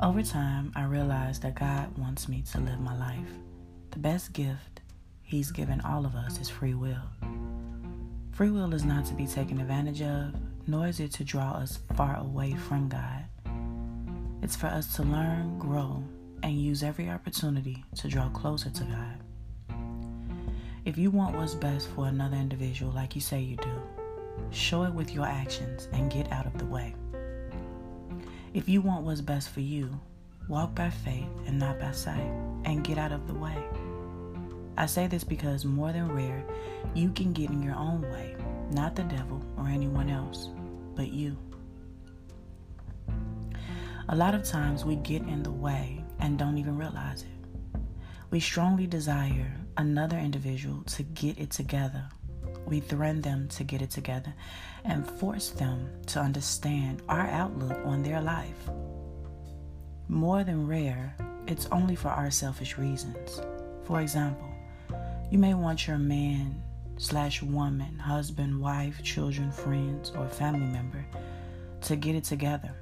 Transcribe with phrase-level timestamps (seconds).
[0.00, 3.30] Over time, I realized that God wants me to live my life.
[3.90, 4.80] The best gift
[5.22, 7.02] He's given all of us is free will.
[8.30, 10.34] Free will is not to be taken advantage of,
[10.68, 13.24] nor is it to draw us far away from God.
[14.40, 16.04] It's for us to learn, grow,
[16.44, 19.78] and use every opportunity to draw closer to God.
[20.84, 23.82] If you want what's best for another individual like you say you do,
[24.52, 26.94] show it with your actions and get out of the way.
[28.58, 29.88] If you want what's best for you,
[30.48, 32.28] walk by faith and not by sight
[32.64, 33.56] and get out of the way.
[34.76, 36.42] I say this because more than rare,
[36.92, 38.34] you can get in your own way,
[38.72, 40.48] not the devil or anyone else,
[40.96, 41.36] but you.
[44.08, 47.80] A lot of times we get in the way and don't even realize it.
[48.32, 52.08] We strongly desire another individual to get it together.
[52.68, 54.34] We threaten them to get it together
[54.84, 58.68] and force them to understand our outlook on their life.
[60.06, 63.40] More than rare, it's only for our selfish reasons.
[63.84, 64.48] For example,
[65.30, 66.62] you may want your man
[66.98, 71.06] slash woman, husband, wife, children, friends, or family member
[71.82, 72.74] to get it together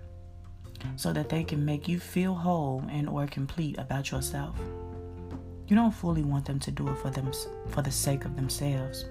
[0.96, 4.58] so that they can make you feel whole and or complete about yourself.
[5.68, 7.30] You don't fully want them to do it for them
[7.68, 9.04] for the sake of themselves,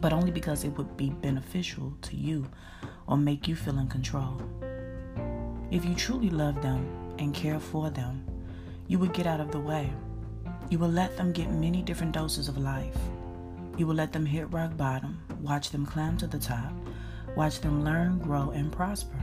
[0.00, 2.46] but only because it would be beneficial to you
[3.06, 4.40] or make you feel in control.
[5.70, 6.86] If you truly love them
[7.18, 8.24] and care for them,
[8.86, 9.92] you would get out of the way.
[10.70, 12.96] You will let them get many different doses of life.
[13.76, 16.72] You will let them hit rock bottom, watch them climb to the top,
[17.36, 19.18] watch them learn, grow, and prosper.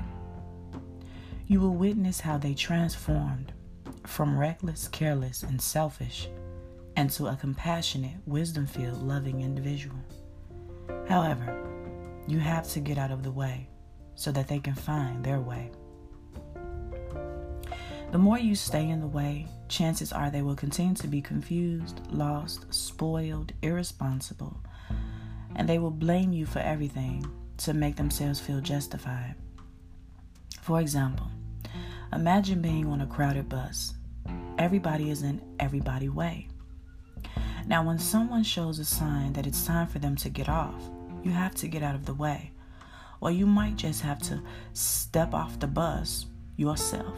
[1.47, 3.53] You will witness how they transformed
[4.05, 6.29] from reckless, careless, and selfish
[6.95, 9.97] into a compassionate, wisdom filled, loving individual.
[11.07, 11.61] However,
[12.27, 13.69] you have to get out of the way
[14.15, 15.71] so that they can find their way.
[18.11, 21.99] The more you stay in the way, chances are they will continue to be confused,
[22.11, 24.57] lost, spoiled, irresponsible,
[25.55, 27.25] and they will blame you for everything
[27.57, 29.35] to make themselves feel justified.
[30.61, 31.27] For example,
[32.13, 33.94] imagine being on a crowded bus.
[34.57, 36.47] Everybody is in everybody way.
[37.67, 40.89] Now, when someone shows a sign that it's time for them to get off,
[41.25, 42.52] you have to get out of the way.
[43.19, 44.41] Or you might just have to
[44.74, 47.18] step off the bus yourself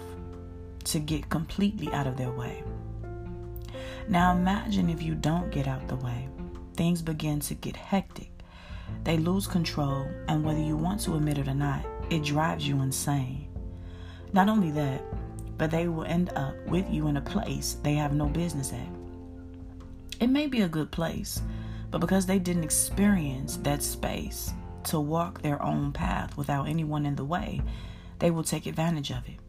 [0.85, 2.63] to get completely out of their way.
[4.07, 6.29] Now imagine if you don't get out the way,
[6.75, 8.31] things begin to get hectic.
[9.03, 12.81] They lose control, and whether you want to admit it or not, it drives you
[12.81, 13.49] insane.
[14.31, 15.01] Not only that,
[15.57, 18.87] but they will end up with you in a place they have no business at.
[20.21, 21.41] It may be a good place,
[21.91, 24.51] but because they didn't experience that space
[24.85, 27.61] to walk their own path without anyone in the way,
[28.19, 29.39] they will take advantage of it.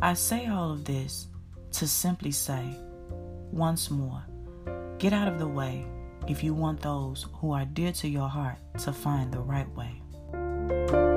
[0.00, 1.28] I say all of this
[1.72, 2.76] to simply say,
[3.50, 4.22] once more,
[4.98, 5.86] get out of the way
[6.28, 11.13] if you want those who are dear to your heart to find the right way.